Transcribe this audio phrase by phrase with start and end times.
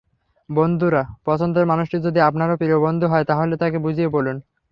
[0.49, 0.93] বন্ধুর
[1.25, 4.37] পছন্দের মানুষটি যদি আপনারও প্রিয় বন্ধু হয়, তাহলে তাঁকে বুঝিয়ে বলুন।